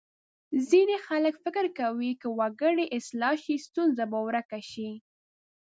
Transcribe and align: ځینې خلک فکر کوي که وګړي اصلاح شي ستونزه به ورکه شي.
ځینې 0.69 0.95
خلک 1.07 1.33
فکر 1.43 1.65
کوي 1.79 2.11
که 2.21 2.27
وګړي 2.39 2.85
اصلاح 2.97 3.35
شي 3.43 3.55
ستونزه 3.67 4.03
به 4.11 4.19
ورکه 4.27 4.59
شي. 4.71 4.91